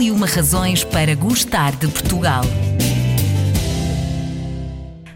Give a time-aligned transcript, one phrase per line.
[0.00, 2.42] E uma razões para gostar de Portugal.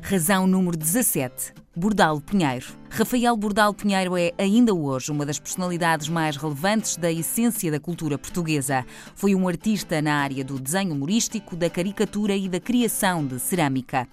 [0.03, 1.55] Razão número 17.
[1.75, 2.67] Bordalo Pinheiro.
[2.91, 8.19] Rafael Bordalo Pinheiro é, ainda hoje, uma das personalidades mais relevantes da essência da cultura
[8.19, 8.85] portuguesa.
[9.15, 14.07] Foi um artista na área do desenho humorístico, da caricatura e da criação de cerâmica.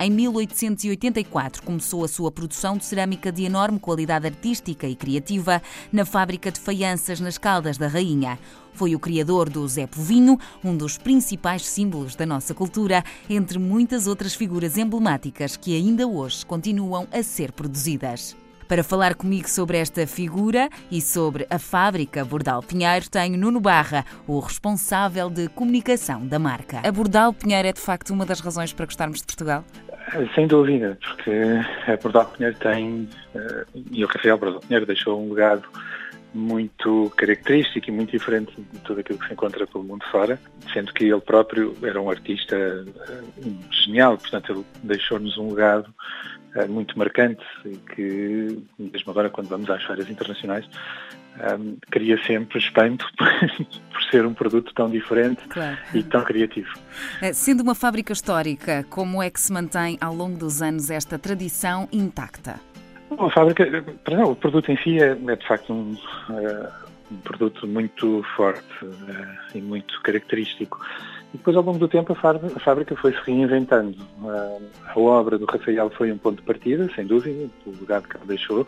[0.00, 5.60] Em 1884 começou a sua produção de cerâmica de enorme qualidade artística e criativa
[5.92, 8.38] na fábrica de faianças nas Caldas da Rainha.
[8.72, 14.06] Foi o criador do Zé Povinho, um dos principais símbolos da nossa cultura, entre muitas
[14.06, 18.36] outras figuras emblemáticas que ainda hoje continuam a ser produzidas.
[18.68, 24.04] Para falar comigo sobre esta figura e sobre a fábrica Bordal Pinheiro, tenho Nuno Barra,
[24.26, 26.82] o responsável de comunicação da marca.
[26.86, 29.64] A Bordal Pinheiro é de facto uma das razões para gostarmos de Portugal?
[30.34, 31.30] Sem dúvida, porque
[31.86, 35.68] a Bordal Pinheiro tem, eh, e o Rafael Bordal Pinheiro deixou um legado
[36.34, 40.38] muito característico e muito diferente de tudo aquilo que se encontra pelo mundo fora,
[40.72, 43.22] sendo que ele próprio era um artista eh,
[43.70, 45.92] genial, portanto ele deixou-nos um legado
[46.54, 50.68] eh, muito marcante e que, mesmo agora quando vamos às feiras internacionais,
[51.90, 53.06] cria sempre espanto
[54.10, 55.76] ser um produto tão diferente claro.
[55.94, 56.68] e tão criativo.
[57.20, 61.18] Eh, sendo uma fábrica histórica, como é que se mantém ao longo dos anos esta
[61.18, 62.60] tradição intacta?
[63.10, 63.64] A fábrica,
[64.26, 66.68] o produto em si é, é de facto um, uh,
[67.10, 70.78] um, produto muito forte uh, e muito característico.
[71.32, 73.96] E depois, ao longo do tempo, a fábrica foi-se reinventando.
[74.86, 78.26] A obra do Rafael foi um ponto de partida, sem dúvida, do legado que ele
[78.26, 78.66] deixou,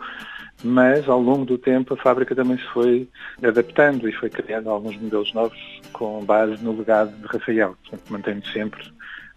[0.63, 3.07] mas ao longo do tempo a fábrica também se foi
[3.43, 5.57] adaptando e foi criando alguns modelos novos
[5.93, 7.75] com base no legado de Rafael.
[7.83, 8.81] Portanto, mantendo sempre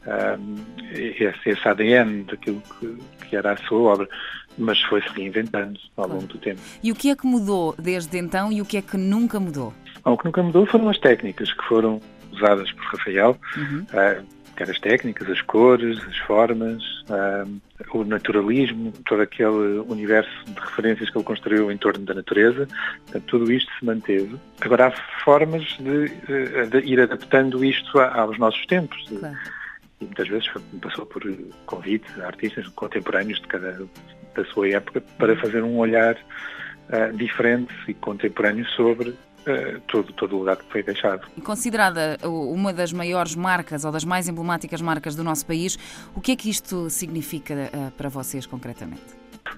[0.06, 0.56] um,
[0.92, 4.08] esse, esse, ADN daquilo que, que, era a sua obra,
[4.58, 6.60] mas foi-se reinventando ao longo do tempo.
[6.82, 9.72] E o que é que mudou desde então e o que é que nunca mudou?
[10.04, 12.00] Bom, o que nunca mudou foram as técnicas que foram
[12.32, 13.86] usadas por Rafael, uhum.
[13.90, 14.24] uh,
[14.56, 16.82] quer as técnicas, as cores, as formas,
[17.92, 22.66] o naturalismo, todo aquele universo de referências que ele construiu em torno da natureza,
[23.04, 24.36] portanto, tudo isto se manteve.
[24.60, 24.90] Agora há
[25.24, 29.04] formas de, eh, de ir adaptando isto aos nossos tempos.
[29.08, 29.36] Claro.
[30.00, 30.48] E muitas vezes
[30.80, 31.22] passou por
[31.66, 33.78] convite a artistas contemporâneos de cada
[34.34, 39.14] da sua época para fazer um olhar uh, diferente e contemporâneo sobre
[39.46, 41.26] Uh, todo, todo o legado que foi deixado.
[41.42, 45.78] Considerada uma das maiores marcas ou das mais emblemáticas marcas do nosso país,
[46.16, 49.02] o que é que isto significa uh, para vocês concretamente?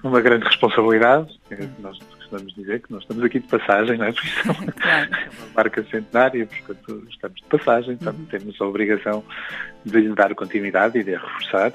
[0.03, 1.39] Uma grande responsabilidade,
[1.79, 4.11] nós costumamos dizer que nós estamos aqui de passagem, não é?
[4.45, 5.09] Porque claro.
[5.13, 8.25] é uma marca centenária, portanto estamos de passagem, portanto uhum.
[8.25, 9.23] temos a obrigação
[9.85, 11.73] de lhe dar continuidade e de a reforçar.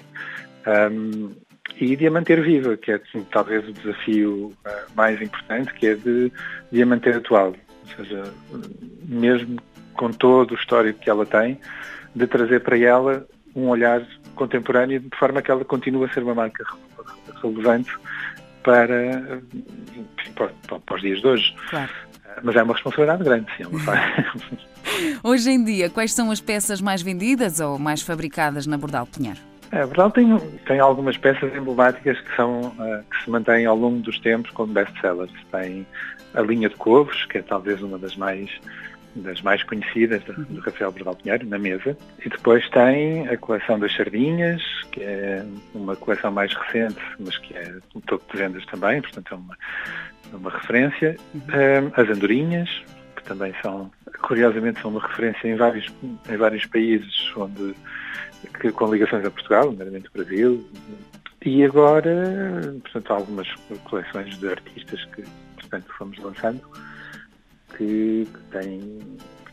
[0.67, 1.33] Um,
[1.81, 5.87] e de a manter viva, que é assim, talvez o desafio uh, mais importante, que
[5.87, 6.31] é de,
[6.71, 8.35] de a manter atual ou seja,
[9.05, 9.59] mesmo
[9.95, 11.59] com todo o histórico que ela tem,
[12.15, 14.03] de trazer para ela um olhar
[14.35, 16.65] contemporâneo de forma que ela continue a ser uma marca
[17.43, 17.93] relevante
[18.63, 19.43] para,
[20.35, 21.55] para, para os dias de hoje.
[21.71, 21.91] Claro.
[22.43, 23.65] Mas é uma responsabilidade grande, sim.
[23.65, 29.07] É hoje em dia, quais são as peças mais vendidas ou mais fabricadas na Bordal
[29.07, 29.52] Pinheiro?
[29.73, 34.01] É, Bordal tem, tem algumas peças emblemáticas que, são, uh, que se mantêm ao longo
[34.01, 35.33] dos tempos como best-sellers.
[35.51, 35.87] Tem
[36.35, 38.51] a linha de couves, que é talvez uma das mais
[39.15, 41.97] das mais conhecidas do Rafael Bordal Pinheiro, na mesa.
[42.25, 45.45] E depois tem a coleção das sardinhas, que é
[45.75, 49.59] uma coleção mais recente, mas que é um topo de vendas também, portanto é uma,
[50.33, 51.17] uma referência.
[51.35, 52.83] Um, as andorinhas,
[53.23, 53.91] que também são,
[54.23, 55.87] curiosamente, são uma referência em vários,
[56.29, 57.75] em vários países onde,
[58.61, 60.69] que, com ligações a Portugal, nomeadamente o Brasil.
[61.45, 63.49] E agora, portanto, algumas
[63.85, 65.25] coleções de artistas que
[65.55, 66.61] portanto, fomos lançando,
[67.77, 69.01] que, que tem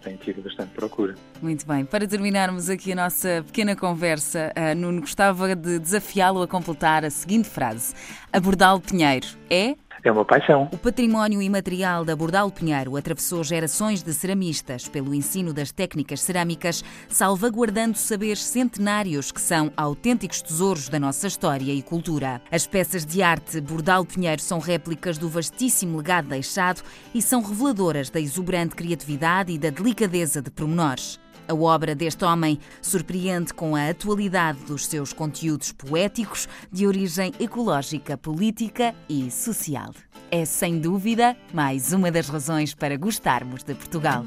[0.01, 1.13] tem tido bastante procura.
[1.41, 1.83] Muito bem.
[1.83, 7.09] Para terminarmos aqui a nossa pequena conversa, uh, Nuno, gostava de desafiá-lo a completar a
[7.09, 7.93] seguinte frase:
[8.31, 10.69] Abordal Pinheiro é é uma paixão.
[10.71, 16.83] O património imaterial da Bordal Pinheiro atravessou gerações de ceramistas pelo ensino das técnicas cerâmicas,
[17.07, 22.41] salvaguardando saberes centenários que são autênticos tesouros da nossa história e cultura.
[22.51, 26.81] As peças de arte Bordal Pinheiro são réplicas do vastíssimo legado deixado
[27.13, 31.19] e são reveladoras da exuberante criatividade e da delicadeza de pormenores.
[31.49, 38.15] A obra deste homem surpreende com a atualidade dos seus conteúdos poéticos de origem ecológica,
[38.15, 39.91] política e social.
[40.29, 44.25] É sem dúvida mais uma das razões para gostarmos de Portugal.